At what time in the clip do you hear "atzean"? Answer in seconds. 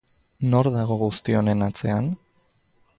1.69-2.13